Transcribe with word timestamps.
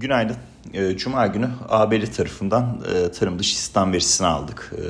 Günaydın. 0.00 0.36
Ee, 0.74 0.96
Cuma 0.96 1.26
günü 1.26 1.48
ABD 1.68 2.06
tarafından 2.16 2.82
e, 2.94 3.12
tarım 3.12 3.38
dışı 3.38 3.54
istihdam 3.54 3.92
verisini 3.92 4.26
aldık. 4.26 4.72
Ee, 4.76 4.82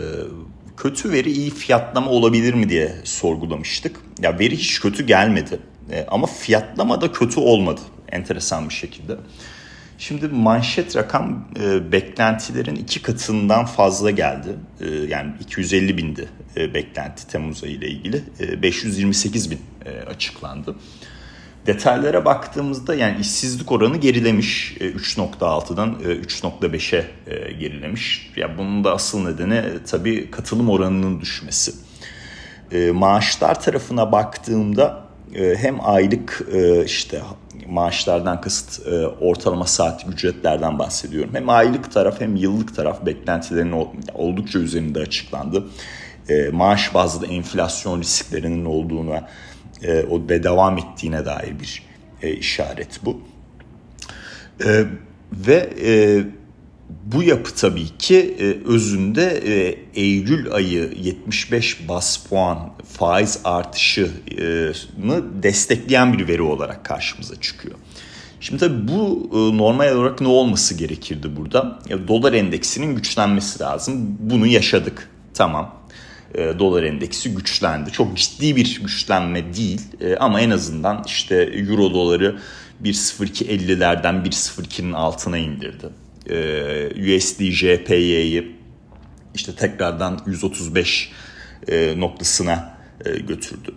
kötü 0.77 1.12
veri 1.12 1.31
iyi 1.33 1.50
fiyatlama 1.50 2.11
olabilir 2.11 2.54
mi 2.54 2.69
diye 2.69 2.95
sorgulamıştık. 3.04 4.01
Ya 4.23 4.39
veri 4.39 4.57
hiç 4.57 4.81
kötü 4.81 5.07
gelmedi 5.07 5.61
ee, 5.91 6.07
ama 6.09 6.27
fiyatlama 6.27 7.01
da 7.01 7.13
kötü 7.13 7.41
olmadı 7.41 7.81
enteresan 8.09 8.69
bir 8.69 8.75
şekilde. 8.75 9.17
Şimdi 9.99 10.29
manşet 10.29 10.97
rakam 10.97 11.49
e, 11.61 11.93
beklentilerin 11.93 12.77
iki 12.77 13.03
katından 13.03 13.67
fazla 13.67 14.11
geldi. 14.11 14.49
Yani 15.09 15.33
250 15.40 15.97
bindi 15.97 16.29
e, 16.56 16.75
beklenti 16.75 17.27
Temmuz 17.29 17.65
ayı 17.65 17.73
ile 17.73 17.88
ilgili. 17.88 18.23
528 18.62 19.51
bin 19.51 19.61
açıklandı. 20.06 20.77
Detaylara 21.69 22.24
baktığımızda 22.24 22.95
yani 22.95 23.20
işsizlik 23.20 23.73
oranı 23.73 23.96
gerilemiş 23.96 24.77
3.6'dan 24.80 25.96
e, 26.04 26.04
3.5'e 26.04 27.06
e, 27.26 27.52
gerilemiş. 27.52 28.32
Ya 28.36 28.59
bunun 28.59 28.84
da 28.84 28.92
asıl 28.92 29.24
nedeni 29.24 29.54
e, 29.54 29.84
tabii 29.90 30.30
katılım 30.30 30.70
oranının 30.70 31.20
düşmesi. 31.20 31.73
Maaşlar 32.92 33.62
tarafına 33.62 34.12
baktığımda 34.12 35.04
hem 35.34 35.78
aylık 35.82 36.48
işte 36.86 37.23
maaşlardan 37.66 38.40
kasıt 38.40 38.87
ortalama 39.20 39.66
saat 39.66 40.06
ücretlerden 40.09 40.78
bahsediyorum. 40.78 41.30
Hem 41.32 41.48
aylık 41.48 41.92
taraf 41.92 42.20
hem 42.20 42.37
yıllık 42.37 42.76
taraf 42.76 43.06
beklentilerin 43.06 43.74
oldukça 44.14 44.59
üzerinde 44.59 45.00
açıklandı. 45.00 45.64
Maaş 46.52 46.95
bazlı 46.95 47.26
enflasyon 47.26 48.00
risklerinin 48.00 48.64
olduğunu 48.64 49.14
e, 49.82 50.02
o 50.02 50.28
ve 50.28 50.42
devam 50.42 50.78
ettiğine 50.78 51.24
dair 51.24 51.60
bir 51.60 51.82
e, 52.23 52.32
işaret 52.32 53.00
bu. 53.05 53.20
E, 54.64 54.84
ve 55.32 55.70
e, 55.84 56.23
bu 57.04 57.23
yapı 57.23 57.54
tabii 57.54 57.99
ki 57.99 58.37
e, 58.38 58.68
özünde 58.68 59.43
e, 59.46 59.79
Eylül 59.95 60.52
ayı 60.52 60.93
75 61.02 61.88
bas 61.88 62.16
puan 62.16 62.73
faiz 62.93 63.40
artışını 63.45 65.43
destekleyen 65.43 66.12
bir 66.12 66.29
veri 66.29 66.43
olarak 66.43 66.84
karşımıza 66.84 67.41
çıkıyor. 67.41 67.75
Şimdi 68.41 68.61
tabii 68.61 68.89
bu 68.89 69.31
e, 69.33 69.56
normal 69.56 69.97
olarak 69.97 70.21
ne 70.21 70.29
olması 70.29 70.75
gerekirdi 70.75 71.37
burada? 71.37 71.79
Ya, 71.89 72.09
dolar 72.09 72.33
endeksinin 72.33 72.97
güçlenmesi 72.97 73.61
lazım. 73.62 74.17
Bunu 74.21 74.47
yaşadık. 74.47 75.11
Tamam 75.34 75.78
e, 76.34 76.59
dolar 76.59 76.83
endeksi 76.83 77.34
güçlendi. 77.34 77.93
Çok 77.93 78.17
ciddi 78.17 78.57
bir 78.57 78.81
güçlenme 78.83 79.55
değil 79.55 79.81
e, 80.01 80.17
ama 80.17 80.41
en 80.41 80.51
azından 80.51 81.05
işte 81.07 81.34
euro 81.37 81.95
doları 81.95 82.39
1.02.50'lerden 82.83 84.15
1.02'nin 84.15 84.93
altına 84.93 85.39
indirdi. 85.39 85.87
E, 86.31 87.17
USD 87.17 87.41
JPY'yi 87.41 88.56
işte 89.34 89.55
tekrardan 89.55 90.21
135 90.27 91.12
e, 91.69 92.01
noktasına 92.01 92.79
götürdü. 93.29 93.75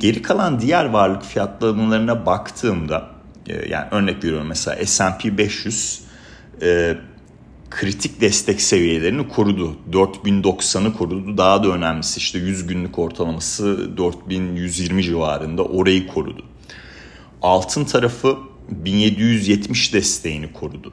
Geri 0.00 0.22
kalan 0.22 0.60
diğer 0.60 0.84
varlık 0.84 1.24
fiyatlamalarına 1.24 2.26
baktığımda 2.26 3.10
yani 3.68 3.86
örnek 3.90 4.24
veriyorum 4.24 4.46
mesela 4.46 4.86
S&P 4.86 5.38
500 5.38 6.00
e, 6.62 6.96
kritik 7.74 8.20
destek 8.20 8.60
seviyelerini 8.60 9.28
korudu. 9.28 9.76
4090'ı 9.92 10.92
korudu. 10.92 11.38
Daha 11.38 11.64
da 11.64 11.68
önemlisi 11.68 12.18
işte 12.18 12.38
100 12.38 12.66
günlük 12.66 12.98
ortalaması 12.98 13.96
4120 13.96 15.02
civarında 15.02 15.64
orayı 15.64 16.06
korudu. 16.06 16.42
Altın 17.42 17.84
tarafı 17.84 18.36
1770 18.70 19.94
desteğini 19.94 20.52
korudu. 20.52 20.92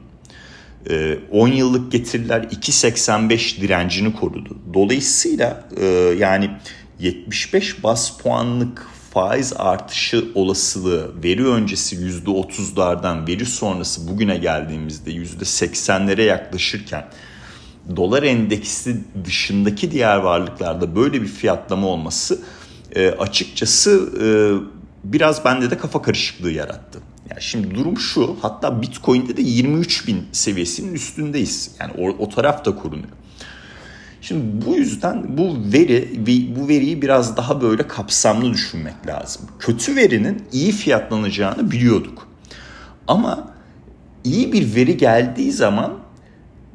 10 1.30 1.48
ee, 1.48 1.54
yıllık 1.54 1.92
getiriler 1.92 2.40
2.85 2.40 3.60
direncini 3.60 4.14
korudu. 4.14 4.56
Dolayısıyla 4.74 5.68
e, 5.76 5.86
yani 6.18 6.50
75 6.98 7.84
bas 7.84 8.18
puanlık 8.18 8.86
faiz 9.12 9.52
artışı 9.56 10.24
olasılığı 10.34 11.22
veri 11.24 11.46
öncesi 11.46 11.96
%30'lardan 11.96 13.28
veri 13.28 13.46
sonrası 13.46 14.08
bugüne 14.08 14.36
geldiğimizde 14.36 15.10
%80'lere 15.10 16.22
yaklaşırken 16.22 17.04
dolar 17.96 18.22
endeksi 18.22 19.00
dışındaki 19.24 19.90
diğer 19.90 20.16
varlıklarda 20.16 20.96
böyle 20.96 21.22
bir 21.22 21.26
fiyatlama 21.26 21.86
olması 21.86 22.40
e, 22.94 23.08
açıkçası 23.10 24.10
e, 24.22 24.26
biraz 25.04 25.44
bende 25.44 25.70
de 25.70 25.78
kafa 25.78 26.02
karışıklığı 26.02 26.50
yarattı. 26.50 26.98
Yani 27.30 27.42
şimdi 27.42 27.74
durum 27.74 27.98
şu 27.98 28.36
hatta 28.42 28.82
Bitcoin'de 28.82 29.36
de 29.36 29.42
23 29.42 30.06
bin 30.06 30.24
seviyesinin 30.32 30.94
üstündeyiz. 30.94 31.70
Yani 31.80 31.92
o, 31.98 32.24
o 32.24 32.28
taraf 32.28 32.64
da 32.64 32.76
korunuyor. 32.76 33.21
Şimdi 34.22 34.66
bu 34.66 34.76
yüzden 34.76 35.38
bu 35.38 35.56
veri 35.72 36.08
bu 36.56 36.68
veriyi 36.68 37.02
biraz 37.02 37.36
daha 37.36 37.60
böyle 37.60 37.88
kapsamlı 37.88 38.52
düşünmek 38.52 39.06
lazım. 39.06 39.42
Kötü 39.58 39.96
verinin 39.96 40.42
iyi 40.52 40.72
fiyatlanacağını 40.72 41.70
biliyorduk. 41.70 42.28
Ama 43.08 43.48
iyi 44.24 44.52
bir 44.52 44.74
veri 44.74 44.96
geldiği 44.96 45.52
zaman 45.52 45.92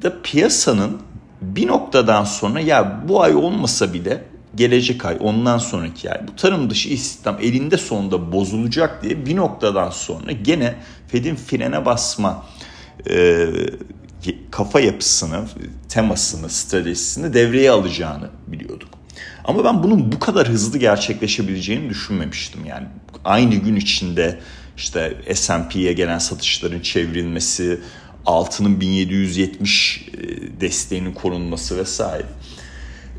da 0.04 0.22
piyasanın 0.22 0.98
bir 1.42 1.68
noktadan 1.68 2.24
sonra 2.24 2.60
ya 2.60 3.04
bu 3.08 3.22
ay 3.22 3.36
olmasa 3.36 3.94
bile 3.94 4.24
gelecek 4.56 5.06
ay 5.06 5.18
ondan 5.20 5.58
sonraki 5.58 6.12
ay 6.12 6.28
bu 6.28 6.36
tarım 6.36 6.70
dışı 6.70 6.90
istihdam 6.90 7.38
elinde 7.42 7.78
sonunda 7.78 8.32
bozulacak 8.32 9.04
diye 9.04 9.26
bir 9.26 9.36
noktadan 9.36 9.90
sonra 9.90 10.32
gene 10.32 10.76
Fed'in 11.08 11.36
frene 11.36 11.86
basma 11.86 12.46
e, 13.10 13.48
kafa 14.52 14.80
yapısını, 14.80 15.46
temasını, 15.90 16.50
stratejisini 16.50 17.34
devreye 17.34 17.72
alacağını 17.72 18.30
biliyorduk. 18.48 18.90
Ama 19.46 19.64
ben 19.64 19.84
bunun 19.84 20.12
bu 20.12 20.20
kadar 20.20 20.48
hızlı 20.48 20.78
gerçekleşebileceğini 20.78 21.90
düşünmemiştim. 21.90 22.66
Yani 22.66 22.88
aynı 23.26 23.56
gün 23.56 23.76
içinde 23.76 24.40
işte 24.78 25.18
S&P'ye 25.34 25.94
gelen 25.94 26.18
satışların 26.18 26.80
çevrilmesi, 26.80 27.80
altının 28.26 28.82
1770 28.82 30.08
e, 30.08 30.62
desteğinin 30.62 31.14
korunması 31.14 31.78
vesaire. 31.78 32.26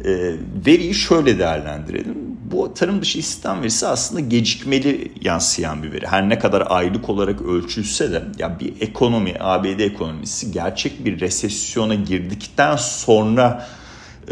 E, 0.04 0.34
veriyi 0.66 0.94
şöyle 0.94 1.38
değerlendirelim. 1.38 2.16
Bu 2.50 2.75
tarım 2.75 3.03
dışı 3.03 3.19
istihdam 3.19 3.62
verisi 3.62 3.86
aslında 3.86 4.20
gecikmeli 4.20 5.12
yansıyan 5.22 5.82
bir 5.82 5.92
veri. 5.92 6.06
Her 6.06 6.28
ne 6.28 6.38
kadar 6.38 6.66
aylık 6.70 7.09
olarak 7.09 7.42
ölçülse 7.42 8.12
de 8.12 8.22
ya 8.38 8.60
bir 8.60 8.81
ekonomi, 8.81 9.34
ABD 9.41 9.81
ekonomisi 9.81 10.53
gerçek 10.53 11.04
bir 11.04 11.20
resesyona 11.20 11.94
girdikten 11.94 12.76
sonra 12.76 13.69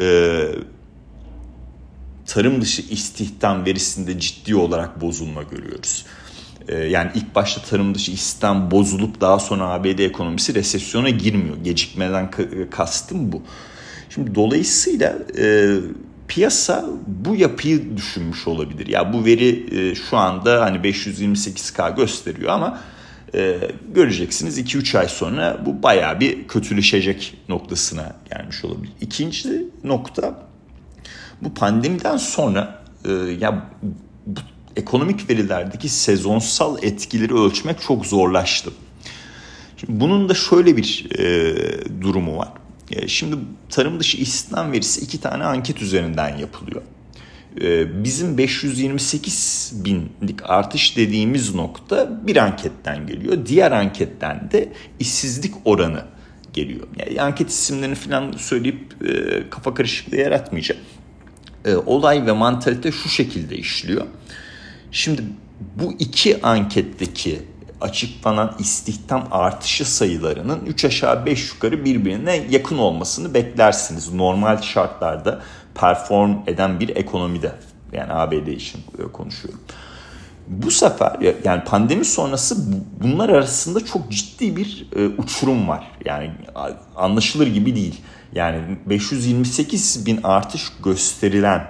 e, 0.01 0.43
tarım 2.27 2.61
dışı 2.61 2.83
istihdam 2.83 3.67
verisinde 3.67 4.21
ciddi 4.21 4.57
olarak 4.57 5.01
bozulma 5.01 5.43
görüyoruz. 5.43 6.05
E, 6.69 6.75
yani 6.75 7.11
ilk 7.15 7.35
başta 7.35 7.61
tarım 7.63 7.95
dışı 7.95 8.13
istihdam 8.13 8.71
bozulup 8.71 9.21
daha 9.21 9.39
sonra 9.39 9.69
ABD 9.69 9.99
ekonomisi 9.99 10.55
resesyona 10.55 11.11
girmiyor. 11.11 11.57
Gecikmeden 11.65 12.31
kastım 12.71 13.33
bu. 13.33 13.43
Şimdi 14.17 14.35
dolayısıyla 14.35 15.19
e, 15.39 15.77
piyasa 16.29 16.87
bu 17.07 17.37
yapıyı 17.37 17.97
düşünmüş 17.97 18.49
olabilir. 18.49 18.87
Ya 18.87 19.13
bu 19.13 19.25
veri 19.25 19.79
e, 19.79 19.95
şu 19.95 20.17
anda 20.17 20.63
hani 20.63 20.79
528K 20.79 21.97
gösteriyor 21.97 22.51
ama 22.51 22.81
e, 23.35 23.59
göreceksiniz 23.95 24.59
2-3 24.59 24.99
ay 24.99 25.09
sonra 25.09 25.63
bu 25.67 25.83
baya 25.83 26.21
bir 26.21 26.49
kötüleşecek 26.49 27.35
noktasına 27.49 28.17
gelmiş 28.31 28.65
olabilir. 28.65 28.93
İkinci 29.01 29.65
nokta 29.85 30.49
bu 31.43 31.55
pandemiden 31.55 32.17
sonra 32.17 32.83
e, 33.05 33.13
ya 33.13 33.71
bu 34.27 34.41
ekonomik 34.77 35.31
verilerdeki 35.31 35.89
sezonsal 35.89 36.83
etkileri 36.83 37.35
ölçmek 37.35 37.81
çok 37.81 38.07
zorlaştı. 38.07 38.71
Şimdi 39.77 40.01
bunun 40.01 40.29
da 40.29 40.35
şöyle 40.35 40.77
bir 40.77 41.07
e, 41.19 41.55
durumu 42.03 42.37
var. 42.37 42.49
E, 42.91 43.09
şimdi 43.09 43.37
tarım 43.69 44.01
dışı 44.01 44.17
istihdam 44.17 44.73
verisi 44.73 45.01
iki 45.01 45.21
tane 45.21 45.45
anket 45.45 45.83
üzerinden 45.83 46.37
yapılıyor. 46.37 46.83
E, 47.61 48.05
bizim 48.05 48.39
528 48.39 49.73
binlik 49.85 50.51
artış 50.51 50.97
dediğimiz 50.97 51.55
nokta 51.55 52.27
bir 52.27 52.37
anketten 52.37 53.07
geliyor. 53.07 53.47
Diğer 53.47 53.73
anketten 53.73 54.51
de 54.53 54.73
işsizlik 55.01 55.55
oranı 55.65 56.05
geliyor. 56.53 56.87
Yani 56.99 57.23
anket 57.23 57.51
isimlerini 57.51 57.95
falan 57.95 58.33
söyleyip 58.33 59.05
e, 59.09 59.43
kafa 59.51 59.75
karışıklığı 59.75 60.17
yaratmayacak. 60.17 60.79
Olay 61.87 62.27
ve 62.27 62.33
mantalite 62.33 62.93
şu 62.93 63.09
şekilde 63.09 63.57
işliyor. 63.57 64.07
Şimdi 64.91 65.23
bu 65.77 65.93
iki 65.99 66.43
anketteki 66.43 67.43
açıklanan 67.81 68.55
istihdam 68.59 69.29
artışı 69.31 69.95
sayılarının 69.95 70.67
3 70.67 70.85
aşağı 70.85 71.27
5 71.27 71.53
yukarı 71.53 71.85
birbirine 71.85 72.47
yakın 72.51 72.79
olmasını 72.79 73.35
beklersiniz. 73.35 74.15
Normal 74.15 74.63
şartlarda 74.63 75.43
perform 75.75 76.37
eden 76.47 76.81
bir 76.81 76.97
ekonomide 76.97 77.53
yani 77.93 78.13
ABD 78.13 78.47
için 78.47 78.81
konuşuyorum. 79.13 79.61
Bu 80.49 80.71
sefer 80.71 81.17
yani 81.45 81.65
pandemi 81.65 82.05
sonrası 82.05 82.57
bunlar 83.03 83.29
arasında 83.29 83.85
çok 83.85 84.11
ciddi 84.11 84.57
bir 84.57 84.87
e, 84.97 85.07
uçurum 85.07 85.69
var. 85.69 85.91
Yani 86.05 86.31
anlaşılır 86.97 87.47
gibi 87.47 87.77
değil. 87.77 88.01
Yani 88.33 88.59
528 88.87 90.07
bin 90.07 90.21
artış 90.23 90.73
gösterilen 90.85 91.67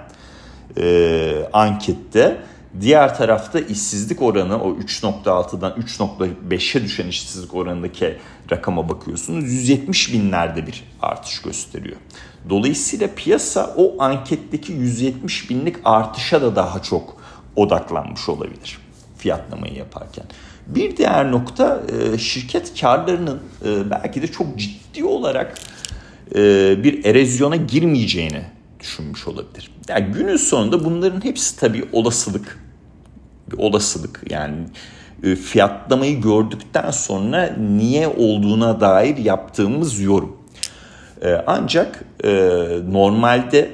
e, 0.77 1.49
ankette 1.53 2.37
diğer 2.81 3.17
tarafta 3.17 3.59
işsizlik 3.59 4.21
oranı 4.21 4.63
o 4.63 4.75
3.6'dan 4.75 5.71
3.5'e 5.71 6.83
düşen 6.83 7.07
işsizlik 7.07 7.53
oranındaki 7.53 8.17
rakama 8.51 8.89
bakıyorsunuz 8.89 9.51
170 9.51 10.13
binlerde 10.13 10.67
bir 10.67 10.83
artış 11.01 11.41
gösteriyor. 11.41 11.97
Dolayısıyla 12.49 13.09
piyasa 13.15 13.73
o 13.77 14.01
anketteki 14.03 14.73
170 14.73 15.49
binlik 15.49 15.75
artışa 15.83 16.41
da 16.41 16.55
daha 16.55 16.81
çok 16.81 17.17
odaklanmış 17.55 18.29
olabilir 18.29 18.77
fiyatlamayı 19.17 19.73
yaparken. 19.73 20.25
Bir 20.67 20.97
diğer 20.97 21.31
nokta 21.31 21.81
e, 22.13 22.17
şirket 22.17 22.81
karlarının 22.81 23.39
e, 23.65 23.89
belki 23.91 24.21
de 24.21 24.27
çok 24.27 24.57
ciddi 24.57 25.03
olarak 25.03 25.57
e, 26.35 26.39
bir 26.83 27.05
erozyona 27.05 27.55
girmeyeceğini 27.55 28.41
düşünmüş 28.79 29.27
olabilir. 29.27 29.71
Yani 29.89 30.05
günün 30.05 30.37
sonunda 30.37 30.85
bunların 30.85 31.23
hepsi 31.23 31.59
tabii 31.59 31.89
olasılık. 31.91 32.59
Bir 33.51 33.57
olasılık 33.57 34.21
yani 34.29 34.55
fiyatlamayı 35.35 36.21
gördükten 36.21 36.91
sonra 36.91 37.55
niye 37.57 38.07
olduğuna 38.07 38.81
dair 38.81 39.17
yaptığımız 39.17 39.99
yorum. 39.99 40.37
Ancak 41.47 42.03
normalde 42.89 43.71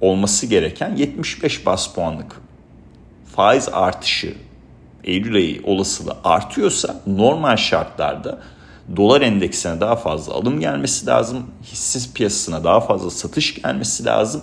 olması 0.00 0.46
gereken 0.46 0.96
75 0.96 1.66
bas 1.66 1.94
puanlık 1.94 2.40
faiz 3.36 3.68
artışı 3.72 4.34
Eylül 5.04 5.34
ayı 5.34 5.60
olasılığı 5.64 6.16
artıyorsa 6.24 7.00
normal 7.06 7.56
şartlarda 7.56 8.38
dolar 8.96 9.20
endeksine 9.20 9.80
daha 9.80 9.96
fazla 9.96 10.34
alım 10.34 10.60
gelmesi 10.60 11.06
lazım. 11.06 11.46
Hisse 11.62 12.12
piyasasına 12.14 12.64
daha 12.64 12.80
fazla 12.80 13.10
satış 13.10 13.62
gelmesi 13.62 14.04
lazım. 14.04 14.42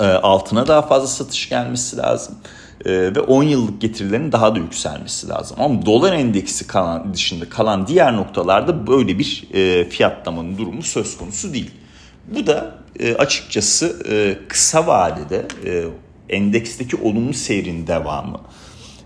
E, 0.00 0.04
altına 0.04 0.66
daha 0.66 0.82
fazla 0.82 1.06
satış 1.06 1.48
gelmesi 1.48 1.96
lazım. 1.96 2.34
E, 2.84 2.90
ve 2.90 3.20
10 3.20 3.42
yıllık 3.42 3.80
getirilerin 3.80 4.32
daha 4.32 4.54
da 4.54 4.58
yükselmesi 4.58 5.28
lazım. 5.28 5.56
Ama 5.60 5.86
dolar 5.86 6.12
endeksi 6.12 6.66
kalan 6.66 7.14
dışında 7.14 7.48
kalan 7.48 7.86
diğer 7.86 8.16
noktalarda 8.16 8.86
böyle 8.86 9.18
bir 9.18 9.48
e, 9.54 9.88
fiyatlamanın 9.88 10.58
durumu 10.58 10.82
söz 10.82 11.16
konusu 11.16 11.54
değil. 11.54 11.70
Bu 12.34 12.46
da 12.46 12.74
açıkçası 13.18 14.02
kısa 14.48 14.86
vadede 14.86 15.46
endeksteki 16.28 16.96
olumlu 16.96 17.34
seyrin 17.34 17.86
devamı 17.86 18.40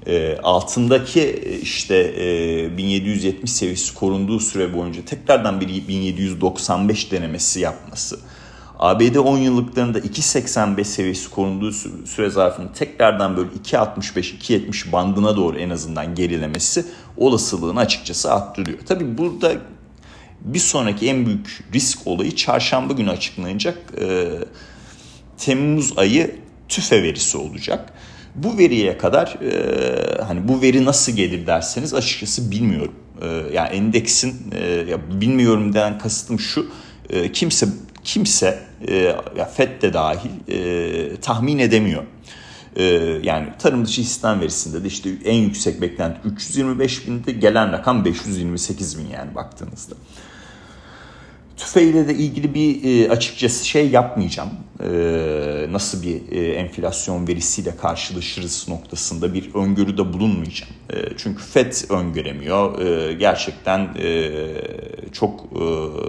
e, 0.07 0.37
altındaki 0.43 1.21
e, 1.21 1.59
işte 1.59 1.97
e, 1.97 2.77
1770 2.77 3.53
seviyesi 3.53 3.95
korunduğu 3.95 4.41
süre 4.41 4.75
boyunca 4.75 5.05
tekrardan 5.05 5.61
bir 5.61 5.89
1795 5.89 7.13
denemesi 7.13 7.61
yapması. 7.61 8.19
ABD 8.79 9.17
10 9.17 9.39
yıllıklarında 9.39 9.99
2.85 9.99 10.85
seviyesi 10.85 11.31
korunduğu 11.31 11.73
süre 12.07 12.31
zarfında 12.31 12.73
tekrardan 12.73 13.37
böyle 13.37 13.49
2.65-2.70 13.65 14.93
bandına 14.93 15.37
doğru 15.37 15.59
en 15.59 15.71
azından 15.71 16.15
gerilemesi 16.15 16.85
olasılığını 17.17 17.81
açıkçası 17.81 18.33
arttırıyor. 18.33 18.79
Tabi 18.79 19.19
burada 19.19 19.53
bir 20.41 20.59
sonraki 20.59 21.09
en 21.09 21.27
büyük 21.27 21.65
risk 21.75 22.07
olayı 22.07 22.37
çarşamba 22.37 22.93
günü 22.93 23.11
açıklanacak 23.11 23.79
e, 24.01 24.29
Temmuz 25.39 25.99
ayı 25.99 26.37
tüfe 26.69 27.03
verisi 27.03 27.39
olacak. 27.39 27.93
Bu 28.35 28.59
veriye 28.59 28.99
kadar 28.99 29.27
e, 29.27 30.23
hani 30.23 30.49
bu 30.49 30.63
veri 30.63 30.85
nasıl 30.85 31.13
gelir 31.13 31.47
derseniz 31.47 31.95
açıkçası 31.95 32.51
bilmiyorum. 32.51 32.95
E, 33.23 33.27
yani 33.53 33.69
endeksin 33.69 34.35
e, 34.53 34.67
ya 34.69 35.21
bilmiyorum 35.21 35.75
den 35.75 35.99
kasıtım 35.99 36.41
şu 36.41 36.67
e, 37.11 37.33
kimse 37.33 37.67
kimse 38.05 38.59
e, 38.89 38.97
ya 39.37 39.45
FED 39.45 39.83
de 39.83 39.93
dahil 39.93 40.31
e, 40.49 41.17
tahmin 41.17 41.59
edemiyor. 41.59 42.03
E, 42.77 42.85
yani 43.23 43.49
tarım 43.59 43.85
dışı 43.85 44.01
istihdam 44.01 44.41
verisinde 44.41 44.85
de 44.85 44.89
işte 44.89 45.11
en 45.25 45.35
yüksek 45.35 45.81
beklenti 45.81 46.29
325 46.29 47.07
binde 47.09 47.33
gelen 47.33 47.73
rakam 47.73 48.05
528 48.05 48.99
bin 48.99 49.07
yani 49.07 49.35
baktığınızda. 49.35 49.95
Tüfeğiyle 51.59 52.09
de 52.09 52.15
ilgili 52.15 52.55
bir 52.55 52.85
e, 52.85 53.11
açıkçası 53.11 53.67
şey 53.67 53.91
yapmayacağım. 53.91 54.51
E, 54.81 54.89
nasıl 55.71 56.03
bir 56.03 56.33
e, 56.33 56.53
enflasyon 56.53 57.29
verisiyle 57.29 57.77
karşılaşırız 57.77 58.69
noktasında 58.69 59.35
bir 59.35 59.55
öngörüde 59.55 60.13
bulunmayacağım. 60.13 60.73
E, 60.91 60.97
çünkü 61.17 61.43
FED 61.43 61.73
öngöremiyor. 61.91 62.81
E, 62.81 63.13
gerçekten 63.13 63.89
e, 63.99 64.31
çok 65.13 65.41
e, 65.41 65.65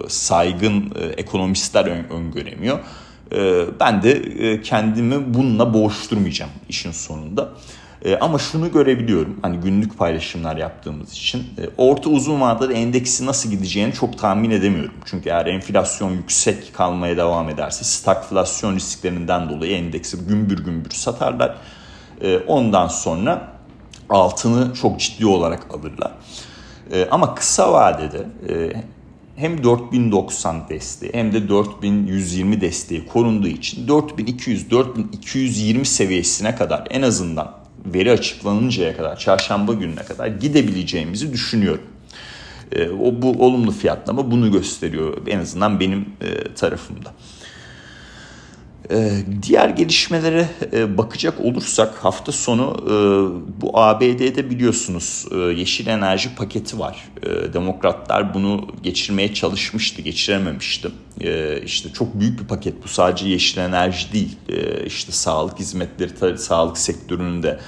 saygın 0.08 0.94
e, 0.96 1.06
ekonomistler 1.06 1.86
ön, 1.86 2.10
öngöremiyor. 2.10 2.80
E, 3.32 3.66
ben 3.80 4.04
de 4.04 4.12
e, 4.12 4.62
kendimi 4.62 5.34
bununla 5.34 5.74
boğuşturmayacağım 5.74 6.52
işin 6.70 6.92
sonunda. 6.92 7.44
E, 7.44 7.79
ama 8.22 8.40
şunu 8.40 8.72
görebiliyorum 8.72 9.40
hani 9.42 9.58
günlük 9.58 9.98
paylaşımlar 9.98 10.58
yaptığımız 10.58 11.12
için 11.12 11.40
e, 11.40 11.70
orta 11.78 12.10
uzun 12.10 12.42
vadede 12.42 12.74
endeksi 12.74 13.26
nasıl 13.26 13.50
gideceğini 13.50 13.94
çok 13.94 14.18
tahmin 14.18 14.50
edemiyorum. 14.50 14.94
Çünkü 15.06 15.30
eğer 15.30 15.46
enflasyon 15.46 16.12
yüksek 16.12 16.74
kalmaya 16.74 17.18
devam 17.18 17.50
ederse 17.50 17.84
stagflasyon 17.84 18.76
risklerinden 18.76 19.50
dolayı 19.50 19.78
endeksi 19.78 20.18
gümbür 20.18 20.66
gümbür 20.66 20.92
satarlar. 20.92 21.58
E, 22.22 22.38
ondan 22.38 22.88
sonra 22.88 23.52
altını 24.10 24.74
çok 24.74 25.00
ciddi 25.00 25.26
olarak 25.26 25.74
alırlar. 25.74 26.12
E, 26.92 27.08
ama 27.12 27.36
kısa 27.36 27.74
vadede 27.74 28.26
e, 28.50 28.74
hem 29.36 29.64
4090 29.64 30.70
desteği 30.70 31.12
hem 31.14 31.34
de 31.34 31.50
4120 31.50 32.62
desteği 32.62 33.08
korunduğu 33.08 33.48
için 33.48 33.88
4200-4220 33.88 35.86
seviyesine 35.86 36.56
kadar 36.56 36.88
en 36.90 37.02
azından 37.02 37.59
veri 37.94 38.12
açıklanıncaya 38.12 38.98
kadar, 38.98 39.20
çarşamba 39.20 39.74
gününe 39.74 40.04
kadar 40.04 40.28
gidebileceğimizi 40.28 41.34
düşünüyorum. 41.34 41.84
E, 42.72 42.90
o 42.90 43.22
bu 43.22 43.46
olumlu 43.46 43.72
fiyatlama 43.72 44.32
bunu 44.32 44.52
gösteriyor 44.52 45.18
en 45.28 45.40
azından 45.40 45.80
benim 45.80 46.06
e, 46.22 46.54
tarafımda. 46.54 47.14
E, 48.92 49.12
diğer 49.44 49.70
gelişmelere 49.70 50.50
e, 50.74 50.98
bakacak 50.98 51.42
olursak 51.42 51.96
hafta 51.96 52.32
sonu 52.32 52.76
e, 52.84 52.92
bu 53.62 53.80
ABD'de 53.80 54.50
biliyorsunuz 54.50 55.26
e, 55.32 55.38
yeşil 55.38 55.88
enerji 55.88 56.36
paketi 56.36 56.80
var. 56.80 57.10
Demokratlar 57.54 58.34
bunu 58.34 58.68
geçirmeye 58.84 59.34
çalışmıştı, 59.34 60.02
geçirememişti. 60.02 60.90
İşte 61.66 61.90
çok 61.94 62.20
büyük 62.20 62.42
bir 62.42 62.48
paket 62.48 62.84
bu 62.84 62.88
sadece 62.88 63.28
yeşil 63.28 63.58
enerji 63.58 64.14
değil. 64.14 64.38
İşte 64.86 65.12
sağlık 65.12 65.60
hizmetleri, 65.60 66.38
sağlık 66.38 66.78
sektörünün 66.78 67.44
de 67.44 67.60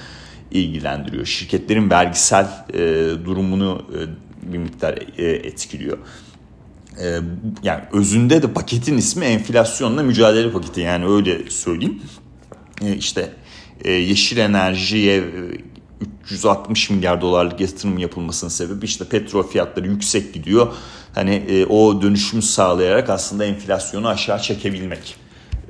ilgilendiriyor. 0.50 1.26
Şirketlerin 1.26 1.90
vergisel 1.90 2.46
durumunu 3.24 3.86
bir 4.42 4.58
miktar 4.58 4.98
etkiliyor. 5.18 5.98
E, 7.00 7.20
yani 7.62 7.80
özünde 7.92 8.42
de 8.42 8.52
paketin 8.52 8.96
ismi 8.96 9.24
enflasyonla 9.24 10.02
mücadele 10.02 10.50
paketi 10.50 10.80
yani 10.80 11.06
öyle 11.06 11.50
söyleyeyim. 11.50 12.02
E, 12.82 12.96
işte 12.96 13.32
e, 13.84 13.92
yeşil 13.92 14.36
enerjiye 14.36 15.24
360 16.24 16.90
e, 16.90 16.94
milyar 16.94 17.20
dolarlık 17.20 17.60
yatırım 17.60 17.98
yapılmasının 17.98 18.50
sebebi 18.50 18.84
işte 18.84 19.04
petrol 19.04 19.42
fiyatları 19.42 19.88
yüksek 19.88 20.34
gidiyor. 20.34 20.72
Hani 21.14 21.34
e, 21.34 21.66
o 21.66 22.02
dönüşümü 22.02 22.42
sağlayarak 22.42 23.10
aslında 23.10 23.44
enflasyonu 23.44 24.08
aşağı 24.08 24.42
çekebilmek 24.42 25.16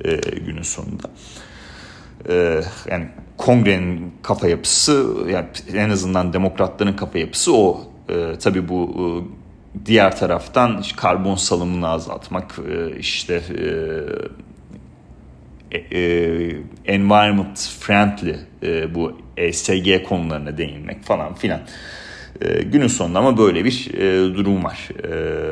e, 0.05 0.15
günün 0.45 0.61
sonunda. 0.61 1.09
E, 2.29 2.61
yani 2.91 3.07
kongrenin 3.37 4.13
kafa 4.21 4.47
yapısı 4.47 5.07
yani 5.29 5.47
en 5.73 5.89
azından 5.89 6.33
demokratların 6.33 6.93
kafa 6.93 7.19
yapısı 7.19 7.55
o. 7.55 7.81
E, 8.09 8.39
tabii 8.39 8.69
bu 8.69 8.93
e, 8.99 9.42
diğer 9.85 10.17
taraftan 10.17 10.81
işte 10.81 10.95
karbon 10.95 11.35
salımını 11.35 11.89
azaltmak 11.89 12.59
e, 12.69 12.97
işte 12.99 13.41
e, 15.71 15.97
e, 15.97 16.01
environment 16.85 17.69
friendly 17.79 18.35
e, 18.63 18.95
bu 18.95 19.17
ESG 19.37 20.03
konularına 20.03 20.57
değinmek 20.57 21.03
falan 21.03 21.33
filan. 21.33 21.61
Günün 22.65 22.87
sonunda 22.87 23.19
ama 23.19 23.37
böyle 23.37 23.65
bir 23.65 23.89
durum 24.35 24.63
var. 24.63 24.89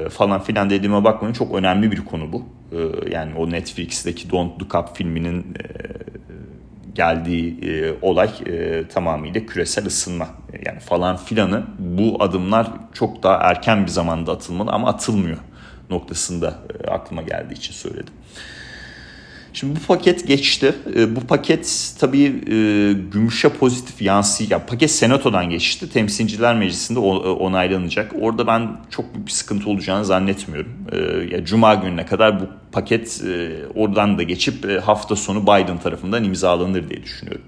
Falan 0.09 0.41
filan 0.43 0.69
dediğime 0.69 1.03
bakmayın 1.03 1.33
çok 1.33 1.55
önemli 1.55 1.91
bir 1.91 2.05
konu 2.05 2.33
bu. 2.33 2.45
Yani 3.11 3.35
o 3.35 3.51
Netflix'teki 3.51 4.31
Don't 4.31 4.61
Look 4.61 4.75
Up 4.75 4.97
filminin 4.97 5.45
geldiği 6.95 7.59
e, 7.69 7.93
olay 8.01 8.29
e, 8.45 8.87
tamamıyla 8.87 9.45
küresel 9.45 9.85
ısınma. 9.85 10.27
Yani 10.65 10.79
falan 10.79 11.17
filanı 11.17 11.63
bu 11.79 12.17
adımlar 12.19 12.67
çok 12.93 13.23
daha 13.23 13.35
erken 13.35 13.85
bir 13.85 13.91
zamanda 13.91 14.31
atılmalı 14.31 14.71
ama 14.71 14.89
atılmıyor 14.89 15.37
noktasında 15.89 16.59
e, 16.83 16.87
aklıma 16.87 17.21
geldiği 17.21 17.53
için 17.53 17.73
söyledim. 17.73 18.13
Şimdi 19.53 19.79
bu 19.79 19.85
paket 19.87 20.27
geçti. 20.27 20.75
Bu 21.07 21.19
paket 21.27 21.93
tabii 21.99 22.45
gümüşe 23.11 23.49
pozitif 23.49 24.01
yansıyacak. 24.01 24.67
Paket 24.67 24.91
senatodan 24.91 25.49
geçti. 25.49 25.89
Temsilciler 25.89 26.55
Meclisi'nde 26.55 26.99
onaylanacak. 26.99 28.11
Orada 28.21 28.47
ben 28.47 28.77
çok 28.89 29.13
büyük 29.13 29.27
bir 29.27 29.31
sıkıntı 29.31 29.69
olacağını 29.69 30.05
zannetmiyorum. 30.05 30.71
Ya 31.31 31.45
Cuma 31.45 31.75
gününe 31.75 32.05
kadar 32.05 32.39
bu 32.39 32.45
paket 32.71 33.21
oradan 33.75 34.17
da 34.17 34.23
geçip 34.23 34.81
hafta 34.81 35.15
sonu 35.15 35.43
Biden 35.43 35.79
tarafından 35.79 36.23
imzalanır 36.23 36.89
diye 36.89 37.03
düşünüyorum. 37.03 37.45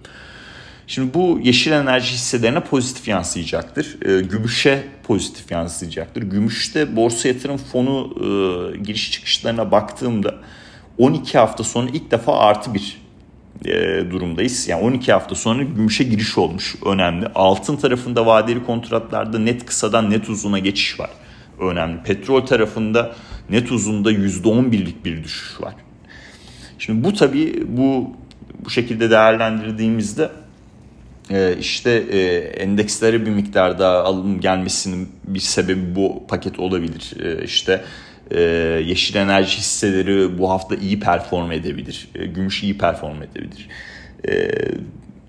Şimdi 0.88 1.14
bu 1.14 1.40
yeşil 1.44 1.72
enerji 1.72 2.14
hisselerine 2.14 2.60
pozitif 2.60 3.08
yansıyacaktır. 3.08 3.98
E, 4.06 4.22
gümüşe 4.22 4.84
pozitif 5.04 5.52
yansıyacaktır. 5.52 6.24
Gümüşte 6.24 6.96
borsa 6.96 7.28
yatırım 7.28 7.58
fonu 7.58 8.10
e, 8.16 8.78
giriş 8.78 9.12
çıkışlarına 9.12 9.72
baktığımda 9.72 10.36
12 10.98 11.38
hafta 11.38 11.64
sonra 11.64 11.90
ilk 11.94 12.12
defa 12.12 12.38
artı 12.38 12.74
bir 12.74 13.02
e, 13.66 13.72
durumdayız. 14.12 14.68
Yani 14.68 14.84
12 14.84 15.14
hafta 15.14 15.36
sonra 15.36 15.64
gümüşe 15.64 16.04
giriş 16.04 16.38
olmuş 16.38 16.76
önemli. 16.86 17.28
Altın 17.36 17.78
tarafında 17.78 18.26
vadeli 18.26 18.66
kontratlarda 18.66 19.40
net 19.40 19.66
kısadan 19.66 20.12
net 20.12 20.30
uzuna 20.30 20.60
geçiş 20.60 21.00
var. 21.00 21.10
Önemli. 21.60 22.04
Petrol 22.04 22.46
tarafında 22.46 23.16
net 23.50 23.72
uzunda 23.72 24.12
%11'lik 24.12 25.06
bir 25.06 25.24
düşüş 25.24 25.62
var. 25.62 25.76
Şimdi 26.80 27.04
bu 27.04 27.14
tabii 27.14 27.64
bu 27.68 28.16
bu 28.66 28.70
şekilde 28.70 29.12
değerlendirdiğimizde 29.12 30.30
e, 31.32 31.56
işte 31.60 31.92
e, 31.92 32.20
endekslere 32.38 33.26
bir 33.26 33.32
miktar 33.32 33.80
daha 33.80 34.04
alım 34.04 34.40
gelmesinin 34.40 35.10
bir 35.28 35.40
sebebi 35.40 35.96
bu 35.96 36.24
paket 36.28 36.60
olabilir. 36.60 37.14
E, 37.24 37.44
işte 37.44 37.84
yeşil 38.86 39.16
enerji 39.16 39.58
hisseleri 39.58 40.38
bu 40.38 40.50
hafta 40.50 40.76
iyi 40.76 41.00
perform 41.00 41.52
edebilir. 41.52 42.10
Gümüş 42.36 42.64
iyi 42.64 42.78
perform 42.78 43.22
edebilir. 43.24 43.70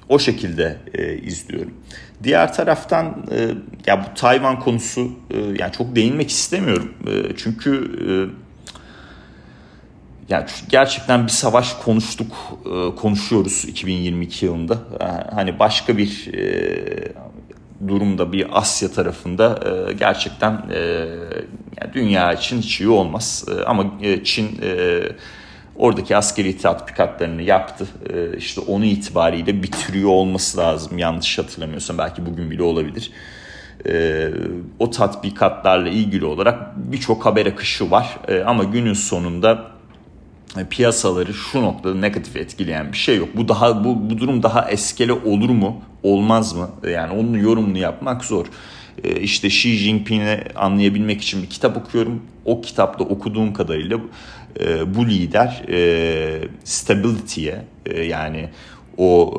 O 0.08 0.18
şekilde 0.18 0.76
izliyorum. 1.23 1.75
Diğer 2.23 2.54
taraftan 2.54 3.26
ya 3.87 4.04
bu 4.04 4.14
Tayvan 4.14 4.61
konusu 4.61 5.11
yani 5.58 5.73
çok 5.73 5.96
değinmek 5.96 6.30
istemiyorum. 6.30 6.94
Çünkü 7.37 7.90
yani 10.28 10.46
gerçekten 10.68 11.25
bir 11.25 11.30
savaş 11.30 11.73
konuştuk, 11.73 12.32
e, 12.66 12.94
konuşuyoruz 12.96 13.64
2022 13.64 14.46
yılında. 14.46 14.75
E, 14.75 15.34
hani 15.34 15.58
başka 15.58 15.99
bir 15.99 16.34
e, 16.34 17.12
durumda 17.88 18.32
bir 18.32 18.58
Asya 18.58 18.92
tarafında 18.92 19.61
gerçekten 19.99 20.62
dünya 21.94 22.32
için 22.32 22.58
hiç 22.62 22.80
iyi 22.80 22.88
olmaz. 22.88 23.44
Ama 23.66 23.92
Çin 24.25 24.61
oradaki 25.76 26.16
askeri 26.16 26.59
tatbikatlarını 26.59 27.43
yaptı. 27.43 27.87
İşte 28.38 28.61
onu 28.61 28.85
itibariyle 28.85 29.62
bitiriyor 29.62 30.11
olması 30.11 30.59
lazım 30.59 30.99
yanlış 30.99 31.38
hatırlamıyorsam 31.38 31.99
belki 31.99 32.26
bugün 32.26 32.50
bile 32.50 32.62
olabilir. 32.62 33.11
O 34.78 34.90
tatbikatlarla 34.90 35.88
ilgili 35.88 36.25
olarak 36.25 36.76
birçok 36.76 37.26
haber 37.26 37.47
akışı 37.47 37.90
var 37.90 38.19
ama 38.47 38.64
günün 38.64 38.93
sonunda 38.93 39.75
piyasaları 40.71 41.35
şu 41.35 41.62
noktada 41.62 41.95
negatif 41.95 42.37
etkileyen 42.37 42.93
bir 42.93 42.97
şey 42.97 43.16
yok. 43.16 43.28
Bu 43.35 43.49
daha 43.49 43.85
bu, 43.85 44.11
bu 44.11 44.19
durum 44.19 44.43
daha 44.43 44.71
eskele 44.71 45.12
olur 45.12 45.50
mu? 45.50 45.83
Olmaz 46.02 46.52
mı? 46.52 46.71
Yani 46.90 47.12
onun 47.12 47.38
yorumunu 47.38 47.78
yapmak 47.78 48.25
zor. 48.25 48.47
Ee, 49.04 49.20
işte 49.20 49.48
Xi 49.48 49.76
Jinping'i 49.76 50.38
anlayabilmek 50.56 51.22
için 51.22 51.42
bir 51.42 51.50
kitap 51.50 51.76
okuyorum. 51.76 52.22
O 52.44 52.60
kitapta 52.60 53.04
okuduğum 53.04 53.52
kadarıyla 53.52 53.98
e, 54.60 54.94
bu 54.94 55.06
lider 55.06 55.62
e, 55.68 56.48
stability'ye 56.64 57.64
e, 57.86 58.02
yani 58.02 58.48
o 58.98 59.34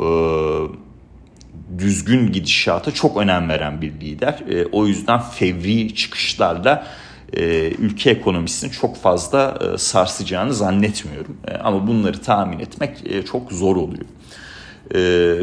düzgün 1.78 2.32
gidişata 2.32 2.92
çok 2.92 3.18
önem 3.18 3.50
veren 3.50 3.82
bir 3.82 3.92
lider. 3.92 4.44
O 4.72 4.88
yüzden 4.88 5.20
fevri 5.20 5.96
çıkışlarla 5.96 6.88
ülke 7.80 8.10
ekonomisini 8.10 8.72
çok 8.72 8.98
fazla 8.98 9.60
sarsacağını 9.78 10.54
zannetmiyorum. 10.54 11.38
Ama 11.64 11.88
bunları 11.88 12.22
tahmin 12.22 12.60
etmek 12.60 13.26
çok 13.28 13.52
zor 13.52 13.76
oluyor. 13.76 14.06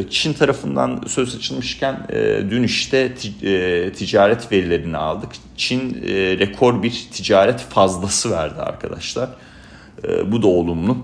Çin 0.09 0.33
tarafından 0.33 1.03
söz 1.07 1.35
açılmışken 1.35 2.07
dün 2.49 2.63
işte 2.63 3.15
ticaret 3.95 4.51
verilerini 4.51 4.97
aldık. 4.97 5.29
Çin 5.57 6.01
rekor 6.39 6.83
bir 6.83 7.07
ticaret 7.11 7.59
fazlası 7.59 8.31
verdi 8.31 8.61
arkadaşlar. 8.61 9.29
Bu 10.25 10.41
da 10.41 10.47
olumlu 10.47 10.97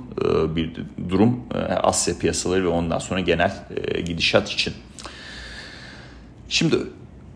bir 0.56 0.72
durum 1.10 1.40
Asya 1.84 2.18
piyasaları 2.18 2.64
ve 2.64 2.68
ondan 2.68 3.00
sonra 3.00 3.20
genel 3.20 3.54
gidişat 4.06 4.52
için. 4.52 4.74
Şimdi 6.50 6.76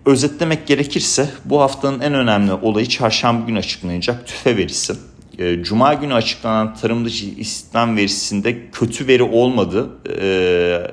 Özetlemek 0.05 0.67
gerekirse 0.67 1.29
bu 1.45 1.61
haftanın 1.61 1.99
en 1.99 2.13
önemli 2.13 2.53
olayı 2.53 2.85
çarşamba 2.85 3.45
günü 3.47 3.59
açıklanacak 3.59 4.27
tüfe 4.27 4.57
verisi. 4.57 4.93
Ee, 5.39 5.63
Cuma 5.63 5.93
günü 5.93 6.13
açıklanan 6.13 6.75
tarım 6.75 7.05
dışı 7.05 7.25
istihdam 7.25 7.97
verisinde 7.97 8.69
kötü 8.71 9.07
veri 9.07 9.23
olmadı. 9.23 9.89
Ee, 10.21 10.87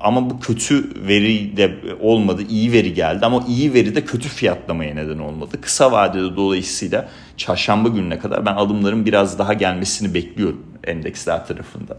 ama 0.00 0.30
bu 0.30 0.40
kötü 0.40 1.06
veri 1.08 1.56
de 1.56 1.74
olmadı, 2.00 2.42
iyi 2.48 2.72
veri 2.72 2.94
geldi 2.94 3.26
ama 3.26 3.44
iyi 3.48 3.74
veri 3.74 3.94
de 3.94 4.04
kötü 4.04 4.28
fiyatlamaya 4.28 4.94
neden 4.94 5.18
olmadı. 5.18 5.60
Kısa 5.60 5.92
vadede 5.92 6.36
dolayısıyla 6.36 7.08
çarşamba 7.36 7.88
gününe 7.88 8.18
kadar 8.18 8.46
ben 8.46 8.54
alımların 8.54 9.06
biraz 9.06 9.38
daha 9.38 9.52
gelmesini 9.52 10.14
bekliyorum 10.14 10.66
endeksler 10.84 11.46
tarafında. 11.46 11.96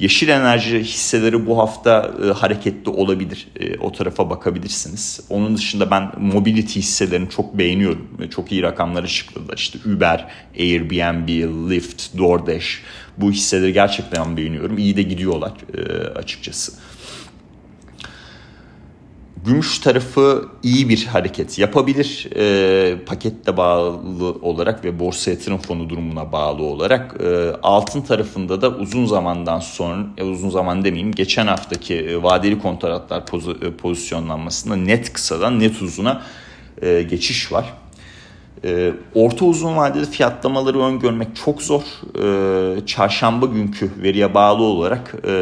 Yeşil 0.00 0.28
enerji 0.28 0.78
hisseleri 0.78 1.46
bu 1.46 1.58
hafta 1.58 2.10
e, 2.24 2.26
hareketli 2.26 2.90
olabilir. 2.90 3.48
E, 3.60 3.78
o 3.78 3.92
tarafa 3.92 4.30
bakabilirsiniz. 4.30 5.20
Onun 5.30 5.56
dışında 5.56 5.90
ben 5.90 6.12
mobility 6.18 6.78
hisselerini 6.78 7.30
çok 7.30 7.58
beğeniyorum. 7.58 8.08
E, 8.22 8.30
çok 8.30 8.52
iyi 8.52 8.62
rakamları 8.62 9.08
çıktılar. 9.08 9.56
İşte 9.56 9.78
Uber, 9.86 10.26
Airbnb, 10.58 11.28
Lyft, 11.70 12.18
DoorDash 12.18 12.82
bu 13.16 13.30
hisseleri 13.30 13.72
gerçekten 13.72 14.36
beğeniyorum. 14.36 14.78
İyi 14.78 14.96
de 14.96 15.02
gidiyorlar 15.02 15.52
e, 15.74 15.82
açıkçası. 16.08 16.72
Gümüş 19.44 19.78
tarafı 19.78 20.48
iyi 20.62 20.88
bir 20.88 21.04
hareket 21.06 21.58
yapabilir. 21.58 22.28
E, 22.36 23.04
paketle 23.06 23.56
bağlı 23.56 24.32
olarak 24.42 24.84
ve 24.84 24.98
borsa 24.98 25.30
yatırım 25.30 25.58
fonu 25.58 25.90
durumuna 25.90 26.32
bağlı 26.32 26.62
olarak. 26.62 27.16
E, 27.22 27.52
altın 27.62 28.02
tarafında 28.02 28.62
da 28.62 28.70
uzun 28.70 29.06
zamandan 29.06 29.60
sonra, 29.60 30.06
e, 30.18 30.24
uzun 30.24 30.50
zaman 30.50 30.84
demeyeyim, 30.84 31.12
geçen 31.12 31.46
haftaki 31.46 31.94
e, 31.94 32.22
vadeli 32.22 32.58
kontratlar 32.58 33.26
poz, 33.26 33.48
e, 33.48 33.76
pozisyonlanmasında 33.78 34.76
net 34.76 35.12
kısadan 35.12 35.60
net 35.60 35.82
uzuna 35.82 36.22
e, 36.82 37.02
geçiş 37.02 37.52
var. 37.52 37.72
E, 38.64 38.92
orta 39.14 39.44
uzun 39.44 39.76
vadeli 39.76 40.06
fiyatlamaları 40.06 40.80
öngörmek 40.80 41.36
çok 41.44 41.62
zor. 41.62 41.82
E, 42.22 42.86
çarşamba 42.86 43.46
günkü 43.46 43.90
veriye 44.02 44.34
bağlı 44.34 44.62
olarak 44.62 45.14
e, 45.28 45.34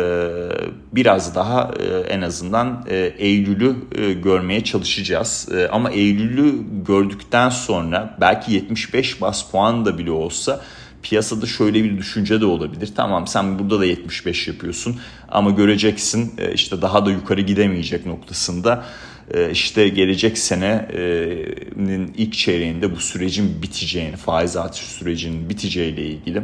biraz 0.92 1.34
daha 1.34 1.70
e, 1.80 1.84
en 1.98 2.20
azından 2.20 2.84
e, 2.90 2.96
Eylül'ü 2.96 3.76
e, 3.94 4.12
görmeye 4.12 4.64
çalışacağız. 4.64 5.48
Ama 5.72 5.90
Eylül'ü 5.90 6.54
gördükten 6.86 7.48
sonra 7.48 8.16
belki 8.20 8.52
75 8.52 9.20
bas 9.20 9.50
puan 9.50 9.84
da 9.84 9.98
bile 9.98 10.10
olsa 10.10 10.60
piyasada 11.02 11.46
şöyle 11.46 11.84
bir 11.84 11.98
düşünce 11.98 12.40
de 12.40 12.46
olabilir. 12.46 12.92
Tamam 12.96 13.26
sen 13.26 13.58
burada 13.58 13.80
da 13.80 13.84
75 13.84 14.48
yapıyorsun 14.48 14.96
ama 15.28 15.50
göreceksin 15.50 16.32
işte 16.54 16.82
daha 16.82 17.06
da 17.06 17.10
yukarı 17.10 17.40
gidemeyecek 17.40 18.06
noktasında 18.06 18.84
ee, 19.17 19.17
işte 19.52 19.88
gelecek 19.88 20.38
senenin 20.38 22.14
ilk 22.16 22.32
çeyreğinde 22.32 22.96
bu 22.96 22.96
sürecin 22.96 23.62
biteceğini, 23.62 24.16
faiz 24.16 24.56
artış 24.56 24.82
sürecinin 24.82 25.48
biteceğiyle 25.48 26.06
ilgili 26.06 26.42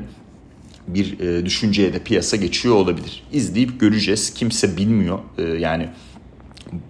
bir 0.88 1.20
e, 1.20 1.46
düşünceye 1.46 1.92
de 1.92 1.98
piyasa 1.98 2.36
geçiyor 2.36 2.74
olabilir. 2.74 3.22
İzleyip 3.32 3.80
göreceğiz. 3.80 4.34
Kimse 4.34 4.76
bilmiyor. 4.76 5.18
Ee, 5.38 5.42
yani 5.42 5.88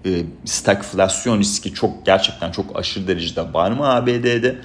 e, 0.06 0.10
stagflasyon 0.44 1.38
riski 1.38 1.74
çok 1.74 2.06
gerçekten 2.06 2.52
çok 2.52 2.78
aşırı 2.78 3.08
derecede 3.08 3.52
var 3.52 3.70
mı 3.70 3.94
ABD'de? 3.94 4.56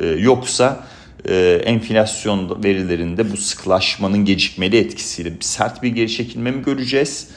Ee, 0.00 0.06
yoksa 0.06 0.86
e, 1.28 1.62
enflasyon 1.64 2.64
verilerinde 2.64 3.32
bu 3.32 3.36
sıklaşmanın 3.36 4.24
gecikmeli 4.24 4.76
etkisiyle 4.76 5.32
sert 5.40 5.82
bir 5.82 5.88
geri 5.88 6.12
çekilme 6.12 6.50
mi 6.50 6.62
göreceğiz? 6.62 7.28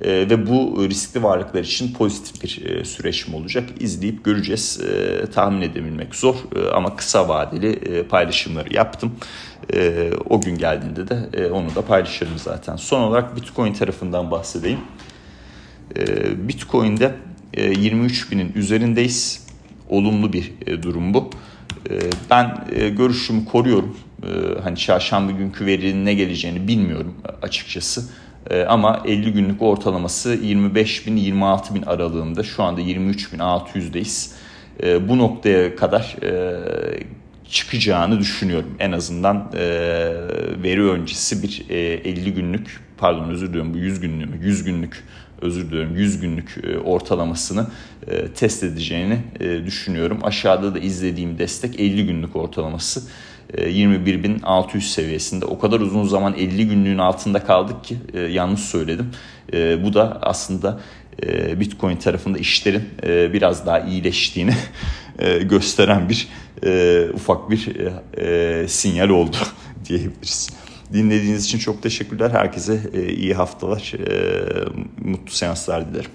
E, 0.00 0.10
ve 0.10 0.46
bu 0.46 0.86
riskli 0.88 1.22
varlıklar 1.22 1.60
için 1.60 1.92
pozitif 1.92 2.42
bir 2.42 2.66
e, 2.66 2.84
süreç 2.84 3.28
mi 3.28 3.36
olacak 3.36 3.68
izleyip 3.80 4.24
göreceğiz. 4.24 4.80
E, 4.80 5.26
tahmin 5.26 5.60
edebilmek 5.60 6.14
zor 6.14 6.34
e, 6.34 6.70
ama 6.70 6.96
kısa 6.96 7.28
vadeli 7.28 7.72
e, 7.72 8.02
paylaşımları 8.02 8.74
yaptım. 8.74 9.12
E, 9.74 10.10
o 10.30 10.40
gün 10.40 10.58
geldiğinde 10.58 11.08
de 11.08 11.28
e, 11.32 11.46
onu 11.46 11.74
da 11.74 11.82
paylaşırım 11.82 12.38
zaten. 12.38 12.76
Son 12.76 13.00
olarak 13.00 13.36
Bitcoin 13.36 13.72
tarafından 13.72 14.30
bahsedeyim. 14.30 14.80
E, 15.96 16.48
Bitcoin'de 16.48 17.14
e, 17.54 17.64
23 17.64 18.32
binin 18.32 18.52
üzerindeyiz. 18.54 19.46
Olumlu 19.88 20.32
bir 20.32 20.52
e, 20.66 20.82
durum 20.82 21.14
bu. 21.14 21.30
E, 21.90 22.00
ben 22.30 22.64
e, 22.72 22.88
görüşümü 22.88 23.44
koruyorum. 23.44 23.96
Hani 24.62 24.76
çarşamba 24.76 25.32
günkü 25.32 25.66
verinin 25.66 26.04
ne 26.04 26.14
geleceğini 26.14 26.68
bilmiyorum 26.68 27.14
açıkçası. 27.42 28.04
Ama 28.68 29.02
50 29.04 29.32
günlük 29.32 29.62
ortalaması 29.62 30.30
25 30.42 31.06
bin 31.06 31.16
26 31.16 31.74
bin 31.74 31.82
aralığında 31.82 32.42
şu 32.42 32.62
anda 32.62 32.80
23 32.80 33.32
bin 33.32 33.38
600'deyiz. 33.38 34.32
Bu 35.08 35.18
noktaya 35.18 35.76
kadar 35.76 36.16
çıkacağını 37.48 38.18
düşünüyorum. 38.18 38.74
En 38.78 38.92
azından 38.92 39.50
veri 40.62 40.90
öncesi 40.90 41.42
bir 41.42 41.66
50 41.70 42.34
günlük 42.34 42.80
pardon 42.98 43.30
özür 43.30 43.48
diliyorum 43.48 43.74
bu 43.74 43.78
100 43.78 44.00
günlük 44.00 44.44
100 44.44 44.64
günlük 44.64 45.04
özür 45.42 45.66
diliyorum 45.70 45.96
100 45.96 46.20
günlük 46.20 46.56
e, 46.64 46.78
ortalamasını 46.78 47.66
e, 48.06 48.28
test 48.28 48.64
edeceğini 48.64 49.18
e, 49.40 49.66
düşünüyorum. 49.66 50.18
Aşağıda 50.22 50.74
da 50.74 50.78
izlediğim 50.78 51.38
destek 51.38 51.80
50 51.80 52.06
günlük 52.06 52.36
ortalaması 52.36 53.02
21.600 53.56 54.80
seviyesinde. 54.80 55.44
O 55.44 55.58
kadar 55.58 55.80
uzun 55.80 56.04
zaman 56.04 56.34
50 56.34 56.68
günlüğün 56.68 56.98
altında 56.98 57.44
kaldık 57.44 57.84
ki 57.84 57.96
yanlış 58.30 58.60
söyledim. 58.60 59.10
Bu 59.84 59.94
da 59.94 60.18
aslında 60.22 60.80
Bitcoin 61.60 61.96
tarafında 61.96 62.38
işlerin 62.38 62.82
biraz 63.04 63.66
daha 63.66 63.80
iyileştiğini 63.80 64.54
gösteren 65.42 66.08
bir 66.08 66.28
ufak 67.14 67.50
bir 67.50 67.68
sinyal 68.68 69.08
oldu 69.08 69.36
diyebiliriz. 69.88 70.50
Dinlediğiniz 70.92 71.44
için 71.44 71.58
çok 71.58 71.82
teşekkürler. 71.82 72.30
Herkese 72.30 72.80
iyi 73.16 73.34
haftalar, 73.34 73.92
mutlu 74.98 75.32
seanslar 75.32 75.90
dilerim. 75.90 76.10